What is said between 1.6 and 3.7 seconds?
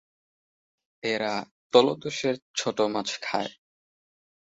তলদেশের ছোট মাছ খায়।